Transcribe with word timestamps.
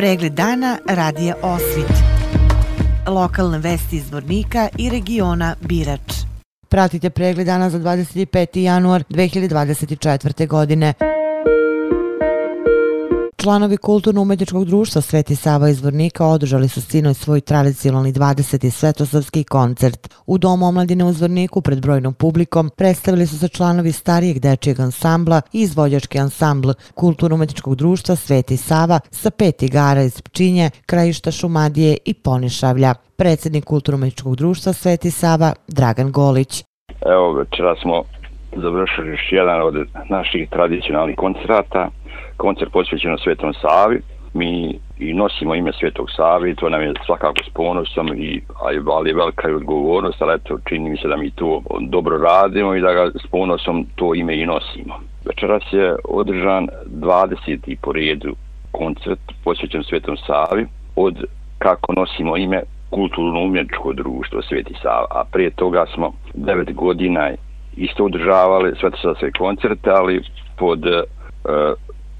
Pregled 0.00 0.32
dana 0.32 0.78
radija 0.86 1.34
Osvit. 1.42 1.92
Lokalne 3.06 3.58
vesti 3.58 3.96
iz 3.96 4.12
Vornika 4.12 4.68
i 4.78 4.90
regiona 4.90 5.54
Birač. 5.60 6.14
Pratite 6.68 7.10
pregled 7.10 7.46
dana 7.46 7.70
za 7.70 7.78
25. 7.78 8.58
januar 8.58 9.04
2024. 9.10 10.46
godine. 10.46 10.94
Članovi 13.42 13.76
Kulturno-umetničkog 13.76 14.64
društva 14.64 15.02
Sveti 15.02 15.36
Sava 15.36 15.68
iz 15.68 15.84
Vornika 15.84 16.26
održali 16.26 16.68
su 16.68 16.80
sinoj 16.80 17.14
svoj 17.14 17.40
tradicionalni 17.40 18.12
20. 18.12 18.70
svetosavski 18.70 19.44
koncert. 19.44 20.14
U 20.26 20.38
Domu 20.38 20.66
omladine 20.66 21.04
u 21.04 21.12
Zvorniku 21.12 21.62
pred 21.62 21.82
brojnom 21.82 22.14
publikom 22.14 22.70
predstavili 22.76 23.26
su 23.26 23.38
se 23.38 23.48
članovi 23.48 23.92
starijeg 23.92 24.38
dečijeg 24.38 24.80
ansambla 24.80 25.40
i 25.52 25.60
izvođački 25.60 26.18
ansambl 26.18 26.70
Kulturno-umetničkog 26.94 27.74
društva 27.74 28.16
Sveti 28.16 28.56
Sava 28.56 29.00
sa 29.10 29.30
pet 29.30 29.62
igara 29.62 30.02
iz 30.02 30.22
Pčinje, 30.22 30.70
Krajišta 30.86 31.30
Šumadije 31.30 31.96
i 32.04 32.14
Ponišavlja. 32.14 32.94
Predsjednik 33.16 33.64
Kulturno-umetničkog 33.64 34.36
društva 34.36 34.72
Sveti 34.72 35.10
Sava 35.10 35.52
Dragan 35.68 36.12
Golić. 36.12 36.64
Evo, 37.06 37.32
večera 37.32 37.74
smo 37.82 38.02
završili 38.56 39.08
još 39.08 39.32
jedan 39.32 39.62
od 39.62 39.74
naših 40.08 40.48
tradicionalnih 40.50 41.16
koncerata 41.16 41.88
koncert 42.40 42.72
posvećeno 42.72 43.18
Svetom 43.18 43.52
Savi. 43.54 44.00
Mi 44.34 44.78
i 44.98 45.14
nosimo 45.14 45.54
ime 45.54 45.72
Svetog 45.72 46.06
Savi, 46.16 46.54
to 46.54 46.68
nam 46.68 46.82
je 46.82 46.92
svakako 47.06 47.42
s 47.50 47.50
ponosom, 47.54 48.08
i, 48.16 48.40
ali 48.60 49.08
je 49.08 49.14
velika 49.14 49.48
i 49.48 49.52
odgovornost, 49.52 50.22
ali 50.22 50.34
eto, 50.34 50.58
čini 50.68 50.90
mi 50.90 50.96
se 50.96 51.08
da 51.08 51.16
mi 51.16 51.30
to 51.30 51.62
dobro 51.80 52.18
radimo 52.18 52.74
i 52.74 52.80
da 52.80 52.92
ga 52.92 53.10
s 53.24 53.26
ponosom 53.30 53.86
to 53.94 54.14
ime 54.14 54.34
i 54.40 54.46
nosimo. 54.46 54.94
Večeras 55.24 55.62
je 55.72 55.96
održan 56.04 56.68
20. 56.86 57.76
po 57.82 57.92
redu 57.92 58.34
koncert 58.70 59.20
posvećen 59.44 59.82
Svetom 59.84 60.16
Savi 60.16 60.66
od 60.96 61.24
kako 61.58 61.92
nosimo 61.92 62.36
ime 62.36 62.62
kulturno-umjetničko 62.90 63.92
društvo 63.92 64.42
Sveti 64.42 64.74
Sava, 64.82 65.06
a 65.10 65.24
prije 65.32 65.50
toga 65.50 65.86
smo 65.94 66.12
9 66.34 66.74
godina 66.74 67.30
isto 67.76 68.04
održavali 68.04 68.76
svetosavske 68.80 69.30
koncerte, 69.38 69.90
ali 69.90 70.22
pod 70.58 70.86
eh, 70.86 71.02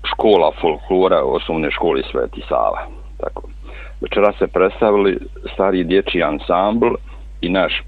škola 0.04 0.52
folklora 0.60 1.22
osnovne 1.24 1.70
škole 1.70 2.02
Sveti 2.10 2.42
Sava. 2.48 2.86
Tako. 3.20 3.42
Večera 4.00 4.32
se 4.38 4.46
predstavili 4.46 5.18
stari 5.52 5.84
dječji 5.84 6.22
ansambl 6.22 6.94
i 7.40 7.48
naš 7.48 7.82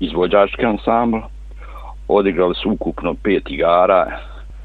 izvođački 0.00 0.66
ansambl. 0.66 1.18
Odigrali 2.08 2.54
su 2.54 2.70
ukupno 2.70 3.14
pet 3.22 3.50
igara, 3.50 4.06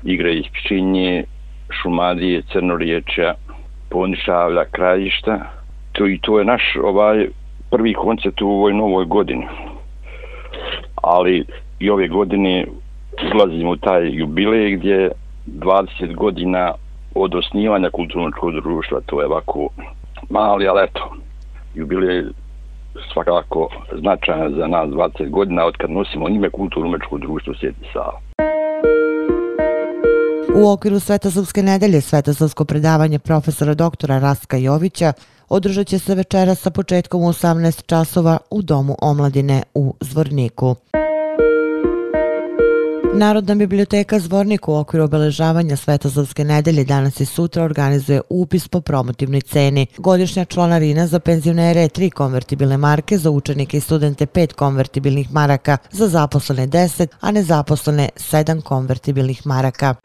igre 0.03 0.33
iz 0.33 0.45
Pčinje, 0.53 1.23
Šumadije, 1.69 2.41
Crnoriječa, 2.51 3.33
Ponišavlja, 3.89 4.65
Krajišta. 4.71 5.39
To, 5.91 6.07
I 6.07 6.19
to 6.21 6.39
je 6.39 6.45
naš 6.45 6.75
ovaj 6.83 7.27
prvi 7.71 7.93
koncert 7.93 8.41
u 8.41 8.49
ovoj 8.49 8.73
novoj 8.73 9.05
godini. 9.05 9.47
Ali 10.95 11.45
i 11.79 11.89
ove 11.89 12.07
godine 12.07 12.65
ulazimo 13.35 13.71
u 13.71 13.75
taj 13.75 14.09
jubilej 14.09 14.75
gdje 14.75 15.11
20 15.57 16.15
godina 16.15 16.73
od 17.15 17.35
osnivanja 17.35 17.89
kulturnog 17.89 18.33
društva, 18.63 19.01
to 19.05 19.21
je 19.21 19.27
ovako 19.27 19.69
mali, 20.29 20.67
ali 20.67 20.83
eto, 20.83 21.15
jubilej 21.75 22.23
svakako 23.13 23.69
značajan 23.99 24.55
za 24.55 24.67
nas 24.67 24.89
20 24.89 25.29
godina 25.29 25.65
od 25.65 25.77
kad 25.77 25.91
nosimo 25.91 26.29
ime 26.29 26.49
kulturno-umečko 26.49 27.17
društvo 27.17 27.53
Sjeti 27.59 27.85
Sava. 27.93 28.19
U 30.55 30.71
okviru 30.71 30.99
Svetosavske 30.99 31.63
nedelje 31.63 32.01
Svetosavsko 32.01 32.65
predavanje 32.65 33.19
profesora 33.19 33.73
doktora 33.73 34.19
Raska 34.19 34.57
Jovića 34.57 35.13
održat 35.49 35.87
će 35.87 35.99
se 35.99 36.15
večera 36.15 36.55
sa 36.55 36.69
početkom 36.69 37.23
u 37.23 37.27
18 37.27 37.85
časova 37.85 38.37
u 38.51 38.61
Domu 38.61 38.95
omladine 39.01 39.63
u 39.73 39.93
Zvorniku. 40.01 40.75
Narodna 43.13 43.55
biblioteka 43.55 44.19
Zvornik 44.19 44.67
u 44.67 44.73
okviru 44.75 45.03
obeležavanja 45.03 45.75
Svetozavske 45.75 46.43
nedelje 46.43 46.83
danas 46.83 47.19
i 47.19 47.25
sutra 47.25 47.63
organizuje 47.63 48.21
upis 48.29 48.67
po 48.67 48.81
promotivnoj 48.81 49.41
ceni. 49.41 49.87
Godišnja 49.97 50.45
članarina 50.45 51.07
za 51.07 51.19
penzionere 51.19 51.81
je 51.81 51.89
3 51.89 52.09
konvertibilne 52.09 52.77
marke, 52.77 53.17
za 53.17 53.29
učenike 53.29 53.77
i 53.77 53.81
studente 53.81 54.25
5 54.25 54.53
konvertibilnih 54.53 55.33
maraka, 55.33 55.77
za 55.91 56.07
zaposlene 56.07 56.67
deset, 56.67 57.15
a 57.19 57.31
nezaposlene 57.31 58.09
7 58.15 58.61
konvertibilnih 58.61 59.45
maraka. 59.45 59.95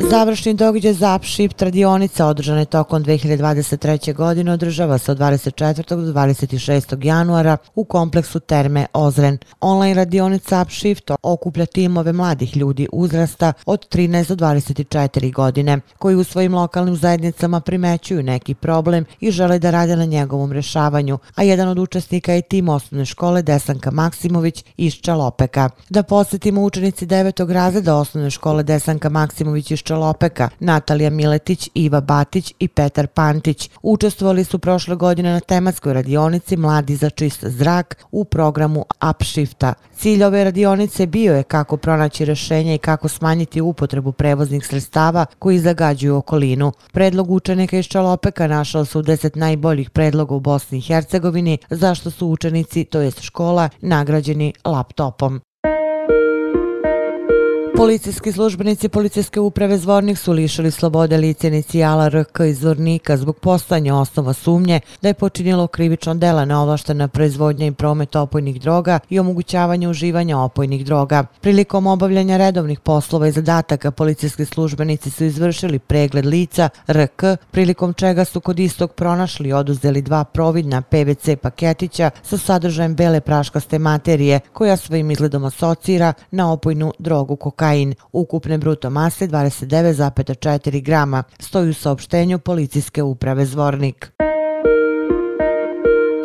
Završni 0.00 0.54
događaj 0.54 0.92
Zapšip 0.92 1.52
tradionica 1.52 2.26
održane 2.26 2.64
tokom 2.64 3.04
2023. 3.04 4.14
godine 4.14 4.52
održava 4.52 4.98
se 4.98 5.12
od 5.12 5.18
24. 5.18 5.88
do 5.88 6.12
26. 6.12 7.04
januara 7.06 7.56
u 7.74 7.84
kompleksu 7.84 8.40
Terme 8.40 8.86
Ozren. 8.92 9.38
Online 9.60 9.94
radionica 9.94 10.62
Upshift 10.62 11.10
okuplja 11.22 11.66
timove 11.66 12.12
mladih 12.12 12.56
ljudi 12.56 12.88
uzrasta 12.92 13.52
od 13.66 13.88
13 13.88 14.34
do 14.34 14.46
24 14.46 15.32
godine 15.32 15.80
koji 15.98 16.16
u 16.16 16.24
svojim 16.24 16.54
lokalnim 16.54 16.96
zajednicama 16.96 17.60
primećuju 17.60 18.22
neki 18.22 18.54
problem 18.54 19.04
i 19.20 19.30
žele 19.30 19.58
da 19.58 19.70
rade 19.70 19.96
na 19.96 20.04
njegovom 20.04 20.52
rešavanju, 20.52 21.18
a 21.34 21.42
jedan 21.42 21.68
od 21.68 21.78
učesnika 21.78 22.32
je 22.32 22.42
tim 22.42 22.68
osnovne 22.68 23.06
škole 23.06 23.42
Desanka 23.42 23.90
Maksimović 23.90 24.64
iz 24.76 24.94
Čalopeka. 24.94 25.70
Da 25.88 26.02
posjetimo 26.02 26.62
učenici 26.62 27.06
9. 27.06 27.52
razreda 27.52 27.96
osnovne 27.96 28.30
škole 28.30 28.62
Desanka 28.62 29.08
Maksimović 29.08 29.70
iz 29.70 29.87
Čalopeka, 29.88 30.48
Natalija 30.60 31.10
Miletić, 31.10 31.70
Iva 31.74 32.00
Batić 32.00 32.54
i 32.58 32.68
Petar 32.68 33.06
Pantić. 33.06 33.70
Učestvovali 33.82 34.44
su 34.44 34.58
prošle 34.58 34.96
godine 34.96 35.32
na 35.32 35.40
tematskoj 35.40 35.92
radionici 35.92 36.56
Mladi 36.56 36.96
za 36.96 37.10
čist 37.10 37.44
zrak 37.44 38.04
u 38.10 38.24
programu 38.24 38.84
Upshifta. 39.10 39.74
Cilj 39.96 40.24
ove 40.24 40.44
radionice 40.44 41.06
bio 41.06 41.36
je 41.36 41.42
kako 41.42 41.76
pronaći 41.76 42.24
rešenje 42.24 42.74
i 42.74 42.78
kako 42.78 43.08
smanjiti 43.08 43.60
upotrebu 43.60 44.12
prevoznih 44.12 44.66
sredstava 44.66 45.26
koji 45.38 45.58
zagađuju 45.58 46.16
okolinu. 46.16 46.72
Predlog 46.92 47.30
učenika 47.30 47.78
iz 47.78 47.86
Čalopeka 47.86 48.46
našao 48.46 48.84
su 48.84 49.02
10 49.02 49.36
najboljih 49.36 49.90
predloga 49.90 50.34
u 50.34 50.40
Bosni 50.40 50.78
i 50.78 50.80
Hercegovini, 50.80 51.58
zašto 51.70 52.10
su 52.10 52.26
učenici, 52.26 52.84
to 52.84 53.00
jest 53.00 53.20
škola, 53.20 53.68
nagrađeni 53.80 54.52
laptopom. 54.64 55.40
Policijski 57.78 58.32
službenici 58.32 58.88
policijske 58.88 59.40
uprave 59.40 59.78
Zvornik 59.78 60.18
su 60.18 60.32
lišili 60.32 60.70
slobode 60.70 61.16
lice 61.16 61.48
inicijala 61.48 62.08
RK 62.08 62.40
iz 62.48 62.58
Zvornika 62.58 63.16
zbog 63.16 63.36
postanja 63.36 63.96
osnova 63.96 64.32
sumnje 64.32 64.80
da 65.02 65.08
je 65.08 65.14
počinjelo 65.14 65.66
krivično 65.66 66.14
dela 66.14 66.44
neovlaštena 66.44 67.08
proizvodnja 67.08 67.66
i 67.66 67.72
promet 67.72 68.16
opojnih 68.16 68.60
droga 68.60 68.98
i 69.10 69.18
omogućavanje 69.18 69.88
uživanja 69.88 70.38
opojnih 70.38 70.84
droga. 70.84 71.24
Prilikom 71.40 71.86
obavljanja 71.86 72.36
redovnih 72.36 72.80
poslova 72.80 73.28
i 73.28 73.32
zadataka 73.32 73.90
policijski 73.90 74.44
službenici 74.44 75.10
su 75.10 75.24
izvršili 75.24 75.78
pregled 75.78 76.26
lica 76.26 76.68
RK, 76.88 77.22
prilikom 77.50 77.94
čega 77.94 78.24
su 78.24 78.40
kod 78.40 78.58
istog 78.58 78.92
pronašli 78.92 79.48
i 79.48 79.52
oduzeli 79.52 80.02
dva 80.02 80.24
providna 80.24 80.82
PVC 80.82 81.28
paketića 81.42 82.10
sa 82.22 82.38
sadržajem 82.38 82.94
bele 82.94 83.20
praškaste 83.20 83.78
materije 83.78 84.40
koja 84.52 84.76
svojim 84.76 85.10
izgledom 85.10 85.44
asocira 85.44 86.12
na 86.30 86.52
opojnu 86.52 86.92
drogu 86.98 87.36
kokaina 87.36 87.67
kokain. 87.68 87.94
Ukupne 88.12 88.58
bruto 88.58 88.90
mase 88.90 89.26
29,4 89.26 90.82
grama, 90.82 91.24
stoji 91.40 91.70
u 91.70 91.74
saopštenju 91.74 92.38
policijske 92.38 93.02
uprave 93.02 93.46
Zvornik. 93.46 94.17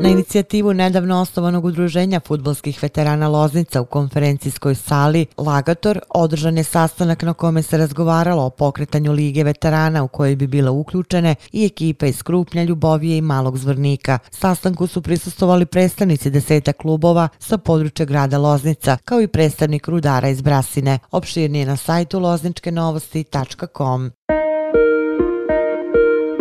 Na 0.04 0.10
inicijativu 0.10 0.74
nedavno 0.74 1.22
osnovanog 1.22 1.66
udruženja 1.66 2.20
futbolskih 2.20 2.80
veterana 2.82 3.28
Loznica 3.28 3.82
u 3.82 3.86
konferencijskoj 3.86 4.76
sali 4.76 5.26
Lagator 5.38 6.00
održan 6.10 6.58
je 6.58 6.64
sastanak 6.64 7.22
na 7.22 7.34
kome 7.34 7.64
se 7.64 7.78
razgovaralo 7.78 8.44
o 8.44 8.50
pokretanju 8.50 9.12
Lige 9.12 9.44
veterana 9.44 10.04
u 10.04 10.08
kojoj 10.08 10.36
bi 10.36 10.48
bila 10.48 10.72
uključene 10.72 11.36
i 11.52 11.66
ekipa 11.66 12.06
iz 12.06 12.24
Krupnja, 12.24 12.64
Ljubovije 12.64 13.18
i 13.18 13.22
Malog 13.22 13.58
Zvornika. 13.58 14.20
Sastanku 14.32 14.88
su 14.88 15.02
prisustovali 15.02 15.66
predstavnici 15.66 16.30
deseta 16.30 16.74
klubova 16.74 17.28
sa 17.40 17.58
područja 17.58 18.06
grada 18.06 18.38
Loznica, 18.38 18.98
kao 19.06 19.22
i 19.22 19.28
predstavnik 19.28 19.88
rudara 19.88 20.30
iz 20.30 20.42
Brasine. 20.42 21.00
Opširnije 21.12 21.66
na 21.66 21.78
sajtu 21.78 22.20
lozničkenovosti.com. 22.20 24.12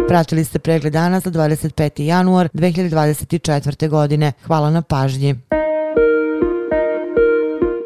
Pratili 0.09 0.45
ste 0.45 0.59
pregled 0.59 0.93
dana 0.93 1.21
za 1.21 1.31
25. 1.31 2.03
januar 2.03 2.49
2024. 2.55 3.89
godine. 3.89 4.33
Hvala 4.47 4.71
na 4.71 4.83
pažnji. 4.83 5.35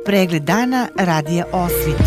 Pregled 0.04 0.42
dana 0.42 0.88
radije 0.98 1.44
Osvit. 1.52 2.02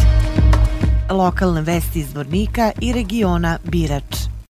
Lokalne 1.10 1.62
vesti 1.62 2.00
iz 2.00 2.14
Vornika 2.14 2.72
i 2.82 2.94
regiona 2.94 3.58
Birač. 3.64 4.29